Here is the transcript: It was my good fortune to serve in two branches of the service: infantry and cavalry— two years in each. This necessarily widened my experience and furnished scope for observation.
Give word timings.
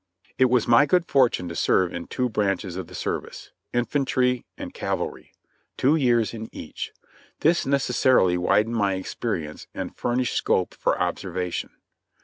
It 0.39 0.45
was 0.45 0.67
my 0.67 0.87
good 0.87 1.05
fortune 1.05 1.47
to 1.49 1.55
serve 1.55 1.93
in 1.93 2.07
two 2.07 2.27
branches 2.27 2.75
of 2.75 2.87
the 2.87 2.95
service: 2.95 3.51
infantry 3.71 4.47
and 4.57 4.73
cavalry— 4.73 5.31
two 5.77 5.95
years 5.95 6.33
in 6.33 6.49
each. 6.51 6.91
This 7.41 7.67
necessarily 7.67 8.35
widened 8.35 8.75
my 8.77 8.95
experience 8.95 9.67
and 9.75 9.95
furnished 9.95 10.33
scope 10.33 10.73
for 10.73 10.99
observation. 10.99 11.69